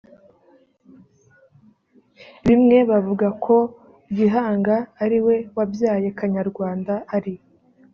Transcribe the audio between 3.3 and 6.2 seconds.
ko gihanga ari we wabyaye